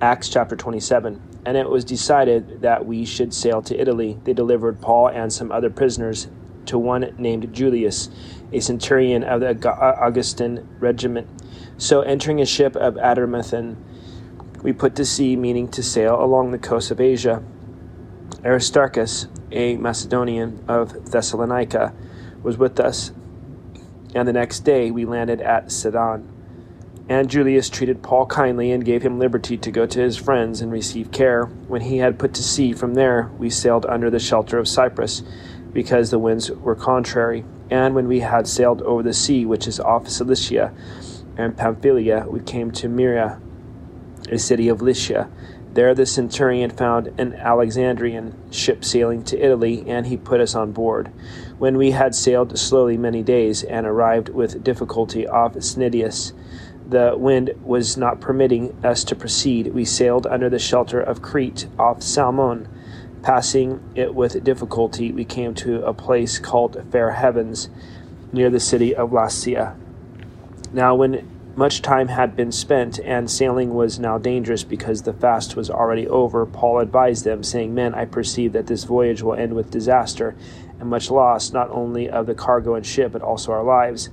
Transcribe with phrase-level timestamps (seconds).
[0.00, 1.20] Acts chapter 27.
[1.44, 4.18] And it was decided that we should sail to Italy.
[4.24, 6.28] They delivered Paul and some other prisoners
[6.66, 8.08] to one named Julius,
[8.52, 11.28] a centurion of the Augustan regiment.
[11.76, 13.76] So, entering a ship of Adramyttium,
[14.62, 17.42] we put to sea, meaning to sail along the coast of Asia.
[18.44, 21.94] Aristarchus, a Macedonian of Thessalonica,
[22.42, 23.12] was with us,
[24.14, 26.39] and the next day we landed at Sidon.
[27.10, 30.70] And Julius treated Paul kindly and gave him liberty to go to his friends and
[30.70, 31.46] receive care.
[31.66, 35.24] When he had put to sea from there, we sailed under the shelter of Cyprus,
[35.72, 37.44] because the winds were contrary.
[37.68, 40.72] And when we had sailed over the sea, which is off Cilicia
[41.36, 43.40] and Pamphylia, we came to Myra,
[44.30, 45.28] a city of Lycia.
[45.72, 50.70] There the centurion found an Alexandrian ship sailing to Italy, and he put us on
[50.70, 51.10] board.
[51.58, 56.34] When we had sailed slowly many days and arrived with difficulty off Cnidus,
[56.90, 59.68] the wind was not permitting us to proceed.
[59.68, 62.68] We sailed under the shelter of Crete off Salmone.
[63.22, 67.68] Passing it with difficulty, we came to a place called Fair Havens,
[68.32, 69.76] near the city of Lasea.
[70.72, 75.56] Now, when much time had been spent, and sailing was now dangerous because the fast
[75.56, 76.46] was already over.
[76.46, 80.36] Paul advised them, saying, Men, I perceive that this voyage will end with disaster
[80.78, 84.08] and much loss, not only of the cargo and ship, but also our lives.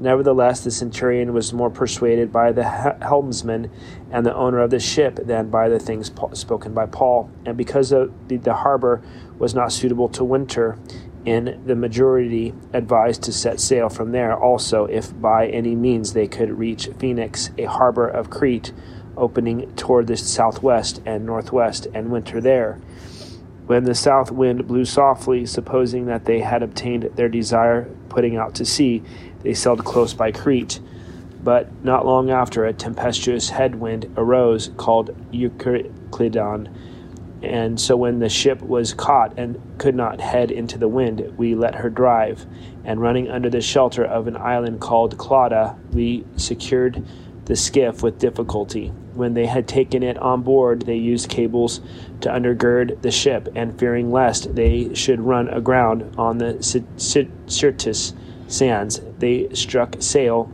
[0.00, 3.70] Nevertheless, the centurion was more persuaded by the helmsman
[4.10, 7.30] and the owner of the ship than by the things spoken by Paul.
[7.44, 9.02] And because the, the harbor
[9.38, 10.78] was not suitable to winter,
[11.26, 16.26] in the majority advised to set sail from there also if by any means they
[16.26, 18.72] could reach Phoenix, a harbor of Crete
[19.18, 22.80] opening toward the southwest and northwest, and winter there.
[23.66, 28.54] When the south wind blew softly, supposing that they had obtained their desire putting out
[28.56, 29.02] to sea,
[29.42, 30.80] they sailed close by Crete.
[31.42, 36.68] But not long after, a tempestuous headwind arose called Euroclydon
[37.42, 41.54] and so when the ship was caught and could not head into the wind, we
[41.54, 42.44] let her drive.
[42.84, 47.04] And running under the shelter of an island called Clauda, we secured
[47.46, 48.88] the skiff with difficulty.
[49.14, 51.80] When they had taken it on board, they used cables
[52.20, 56.62] to undergird the ship, and fearing lest they should run aground on the
[56.96, 58.12] Syrtis
[58.52, 60.52] sands, they struck sail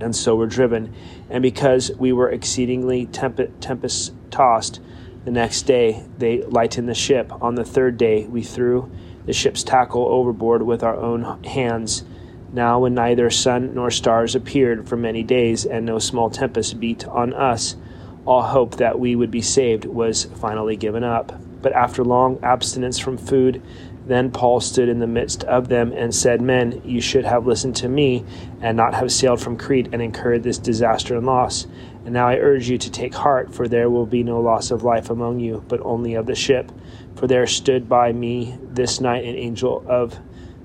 [0.00, 0.94] and so were driven.
[1.30, 4.80] And because we were exceedingly tempest tossed,
[5.24, 7.30] the next day they lightened the ship.
[7.42, 8.90] On the third day we threw
[9.26, 12.04] the ship's tackle overboard with our own hands.
[12.50, 17.06] Now, when neither sun nor stars appeared for many days, and no small tempest beat
[17.06, 17.76] on us,
[18.24, 21.38] all hope that we would be saved was finally given up.
[21.60, 23.60] But after long abstinence from food,
[24.08, 27.76] then Paul stood in the midst of them and said, Men, you should have listened
[27.76, 28.24] to me
[28.62, 31.66] and not have sailed from Crete and incurred this disaster and loss.
[32.04, 34.82] And now I urge you to take heart, for there will be no loss of
[34.82, 36.72] life among you, but only of the ship.
[37.16, 40.18] For there stood by me this night an angel of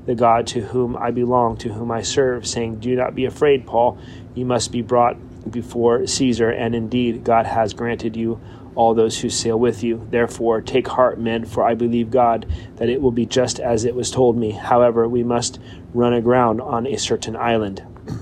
[0.06, 3.68] the God to whom I belong, to whom I serve, saying, Do not be afraid,
[3.68, 3.98] Paul.
[4.36, 5.18] You must be brought
[5.52, 8.40] before Caesar, and indeed God has granted you
[8.76, 10.08] all those who sail with you.
[10.10, 12.46] Therefore, take heart, men, for I believe God
[12.76, 14.52] that it will be just as it was told me.
[14.52, 15.60] However, we must
[15.94, 17.84] run aground on a certain island.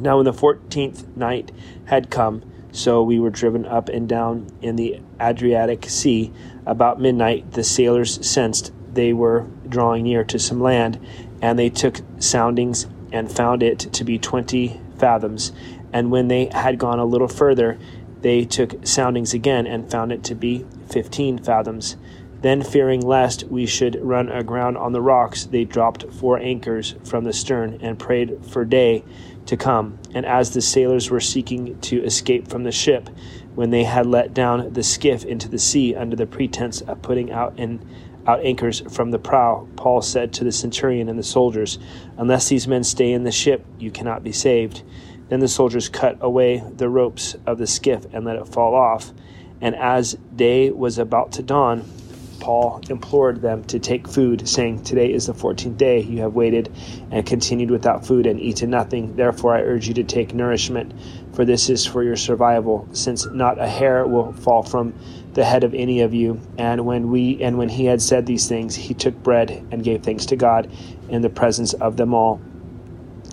[0.00, 1.52] Now, when the fourteenth night
[1.84, 2.42] had come,
[2.72, 6.32] so we were driven up and down in the Adriatic Sea.
[6.66, 10.98] About midnight, the sailors sensed they were drawing near to some land,
[11.40, 15.52] and they took soundings and found it to be twenty fathoms.
[15.92, 17.78] And when they had gone a little further,
[18.22, 21.96] they took soundings again and found it to be fifteen fathoms.
[22.40, 27.22] Then, fearing lest we should run aground on the rocks, they dropped four anchors from
[27.22, 29.04] the stern and prayed for day
[29.46, 30.00] to come.
[30.12, 33.08] And as the sailors were seeking to escape from the ship,
[33.54, 37.30] when they had let down the skiff into the sea under the pretense of putting
[37.30, 37.84] out and
[38.26, 41.78] out anchors from the prow, Paul said to the centurion and the soldiers,
[42.16, 44.82] Unless these men stay in the ship, you cannot be saved.
[45.32, 49.12] Then the soldiers cut away the ropes of the skiff and let it fall off.
[49.62, 51.90] And as day was about to dawn,
[52.38, 56.02] Paul implored them to take food, saying, Today is the fourteenth day.
[56.02, 56.70] You have waited
[57.10, 59.16] and continued without food and eaten nothing.
[59.16, 60.92] Therefore, I urge you to take nourishment,
[61.32, 64.92] for this is for your survival, since not a hair will fall from
[65.32, 66.42] the head of any of you.
[66.58, 70.02] And when we and when he had said these things, he took bread and gave
[70.02, 70.70] thanks to God
[71.08, 72.38] in the presence of them all.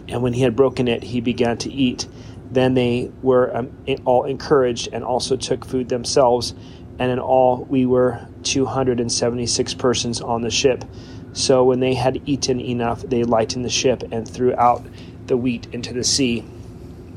[0.10, 2.08] And when he had broken it, he began to eat.
[2.52, 3.72] Then they were um,
[4.06, 6.56] all encouraged and also took food themselves
[7.00, 10.84] and in all we were 276 persons on the ship.
[11.32, 14.86] So when they had eaten enough, they lightened the ship and threw out
[15.28, 16.42] the wheat into the sea.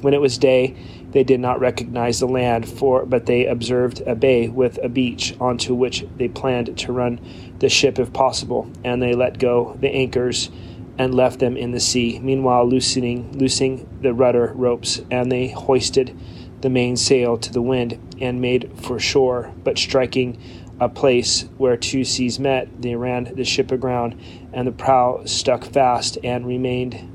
[0.01, 0.77] When it was day,
[1.13, 5.35] They did not recognize the land, for but they observed a bay with a beach
[5.39, 7.21] onto which they planned to run
[7.59, 10.51] the ship if possible, and they let go the anchors
[10.99, 12.19] and left them in the sea.
[12.23, 16.17] Meanwhile, loosening loosing the rudder ropes, and they hoisted
[16.61, 20.39] the mainsail to the wind and made for shore, but striking
[20.81, 24.19] a place where two seas met, they ran the ship aground,
[24.53, 27.09] and the prow stuck fast and remained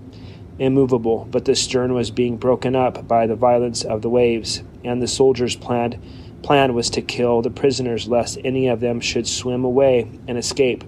[0.60, 1.28] immovable.
[1.30, 5.08] But the stern was being broken up by the violence of the waves, and the
[5.08, 6.00] soldiers' planned
[6.44, 10.84] plan was to kill the prisoners, lest any of them should swim away and escape.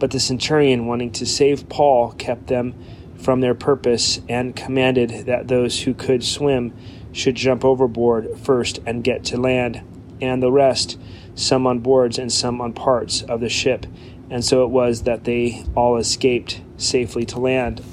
[0.00, 2.74] But the centurion, wanting to save Paul, kept them
[3.18, 6.74] from their purpose and commanded that those who could swim
[7.12, 9.82] should jump overboard first and get to land,
[10.20, 10.98] and the rest,
[11.34, 13.86] some on boards and some on parts of the ship.
[14.30, 17.84] And so it was that they all escaped safely to land.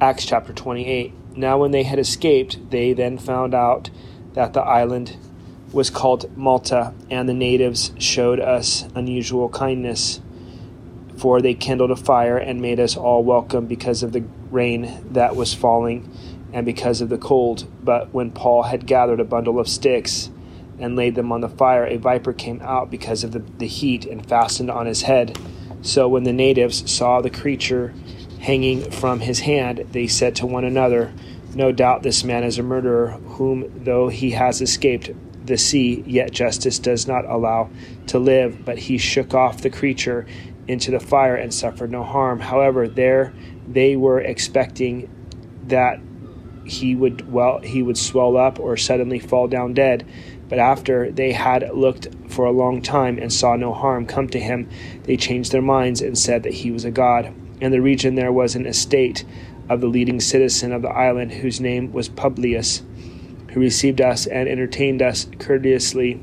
[0.00, 1.14] Acts chapter 28.
[1.36, 3.90] Now, when they had escaped, they then found out
[4.34, 5.16] that the island
[5.72, 10.20] was called Malta, and the natives showed us unusual kindness.
[11.16, 15.36] For they kindled a fire and made us all welcome because of the rain that
[15.36, 16.10] was falling
[16.52, 17.70] and because of the cold.
[17.84, 20.30] But when Paul had gathered a bundle of sticks
[20.78, 24.06] and laid them on the fire, a viper came out because of the, the heat
[24.06, 25.38] and fastened on his head.
[25.82, 27.94] So when the natives saw the creature
[28.40, 31.12] hanging from his hand, they said to one another,
[31.54, 35.10] No doubt this man is a murderer, whom, though he has escaped
[35.44, 37.70] the sea, yet justice does not allow
[38.08, 38.64] to live.
[38.64, 40.26] But he shook off the creature
[40.68, 42.40] into the fire and suffered no harm.
[42.40, 43.32] However, there
[43.66, 45.08] they were expecting
[45.66, 46.00] that
[46.64, 50.06] he would well he would swell up or suddenly fall down dead.
[50.48, 54.40] But after they had looked for a long time and saw no harm come to
[54.40, 54.68] him,
[55.04, 57.32] they changed their minds and said that he was a god.
[57.60, 59.24] In the region there was an estate
[59.68, 62.82] of the leading citizen of the island, whose name was Publius,
[63.50, 66.22] who received us and entertained us courteously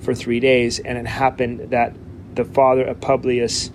[0.00, 0.78] for three days.
[0.78, 1.94] And it happened that
[2.34, 3.70] the father of Publius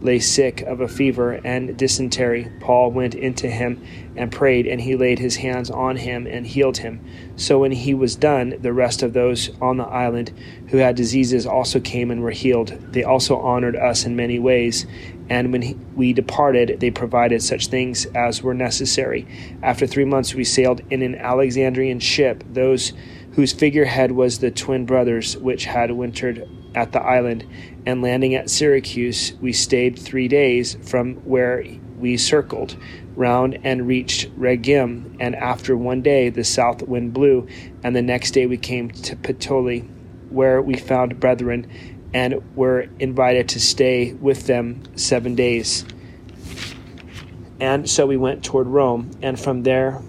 [0.00, 3.84] lay sick of a fever and dysentery, Paul went into him
[4.16, 7.04] and prayed, and he laid his hands on him and healed him.
[7.36, 10.32] So when he was done, the rest of those on the island
[10.68, 12.68] who had diseases also came and were healed.
[12.92, 14.86] They also honored us in many ways,
[15.30, 19.26] and when he, we departed, they provided such things as were necessary.
[19.62, 22.92] After three months, we sailed in an Alexandrian ship, those
[23.34, 27.46] whose figurehead was the twin brothers which had wintered at the island,
[27.86, 31.64] and landing at Syracuse, we stayed three days from where
[31.98, 32.76] we circled
[33.14, 35.16] round and reached Rhegium.
[35.20, 37.46] And after one day, the south wind blew,
[37.84, 39.88] and the next day we came to Puteoli,
[40.30, 41.70] where we found brethren
[42.12, 45.84] and were invited to stay with them seven days.
[47.60, 50.00] And so we went toward Rome, and from there,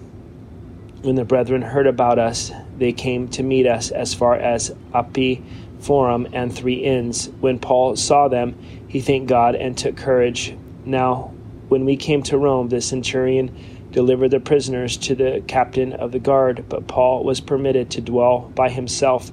[1.02, 5.42] when the brethren heard about us, they came to meet us as far as Appii
[5.80, 7.28] Forum and Three Inns.
[7.40, 8.56] When Paul saw them,
[8.88, 10.56] he thanked God and took courage.
[10.84, 11.32] Now,
[11.68, 16.18] when we came to Rome, the centurion delivered the prisoners to the captain of the
[16.18, 19.30] guard, but Paul was permitted to dwell by himself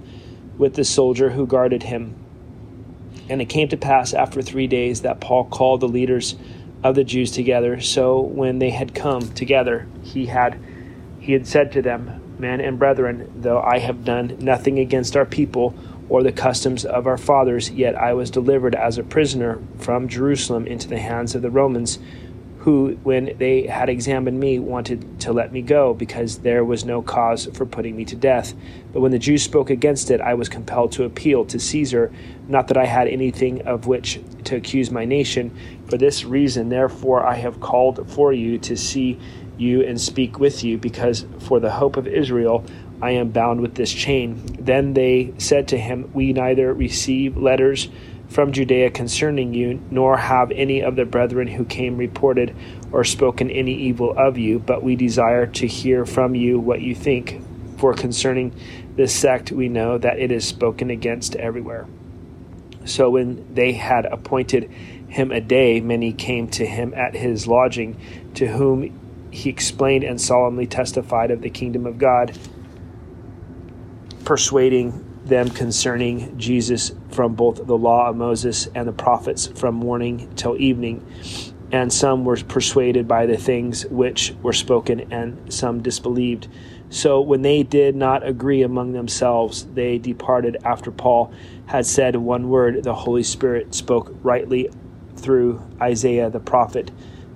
[0.57, 2.15] with the soldier who guarded him.
[3.29, 6.35] And it came to pass after three days that Paul called the leaders
[6.83, 7.79] of the Jews together.
[7.79, 10.59] So when they had come together, he had
[11.19, 15.25] he had said to them, Men and brethren, though I have done nothing against our
[15.25, 15.75] people
[16.07, 20.65] or the customs of our fathers, yet I was delivered as a prisoner from Jerusalem
[20.65, 21.99] into the hands of the Romans,
[22.59, 27.01] who, when they had examined me, wanted to let me go, because there was no
[27.01, 28.53] cause for putting me to death.
[28.91, 32.11] But when the Jews spoke against it, I was compelled to appeal to Caesar,
[32.49, 35.55] not that I had anything of which to accuse my nation.
[35.89, 39.17] For this reason, therefore, I have called for you to see
[39.57, 42.65] you and speak with you, because for the hope of Israel,
[43.01, 44.41] I am bound with this chain.
[44.59, 47.87] Then they said to him, We neither receive letters
[48.29, 52.55] from Judea concerning you, nor have any of the brethren who came reported
[52.91, 56.93] or spoken any evil of you, but we desire to hear from you what you
[56.93, 57.41] think.
[57.77, 58.53] For concerning
[58.95, 61.87] this sect, we know that it is spoken against everywhere.
[62.85, 64.69] So when they had appointed
[65.07, 67.99] him a day, many came to him at his lodging,
[68.35, 72.37] to whom he explained and solemnly testified of the kingdom of God
[74.23, 80.31] persuading them concerning Jesus from both the law of Moses and the prophets from morning
[80.35, 81.05] till evening.
[81.71, 86.47] And some were persuaded by the things which were spoken, and some disbelieved.
[86.89, 91.31] So when they did not agree among themselves, they departed after Paul
[91.67, 92.83] had said one word.
[92.83, 94.71] The Holy Spirit spoke rightly
[95.15, 96.89] through Isaiah the prophet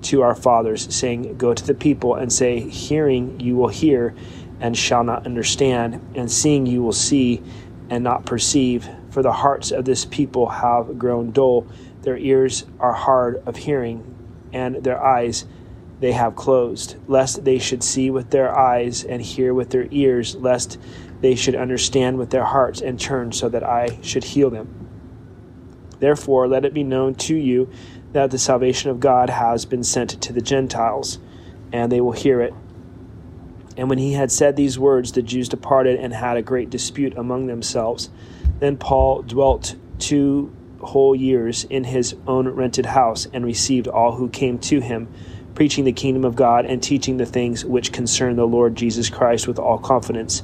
[0.04, 4.16] to our fathers, saying, Go to the people and say, Hearing you will hear
[4.60, 7.42] and shall not understand, and seeing you will see
[7.94, 8.90] and not perceive.
[9.12, 11.68] For the hearts of this people have grown dull,
[12.02, 14.16] their ears are hard of hearing,
[14.52, 15.46] and their eyes
[16.00, 20.36] they have closed, lest they should see with their eyes and hear with their ears,
[20.36, 20.80] lest
[21.22, 24.90] they should understand with their hearts and turn so that I should heal them.
[26.00, 27.70] Therefore, let it be known to you
[28.14, 31.20] that the salvation of God has been sent to the Gentiles,
[31.72, 32.56] and they will hear it.
[33.77, 37.18] And when he had said these words, the Jews departed and had a great dispute
[37.18, 38.10] among themselves.
[38.60, 44.30] Then Paul dwelt two whole years in his own rented house and received all who
[44.30, 45.08] came to him,
[45.56, 49.48] preaching the kingdom of God and teaching the things which concern the Lord Jesus Christ
[49.48, 50.44] with all confidence,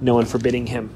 [0.00, 0.90] no one forbidding him.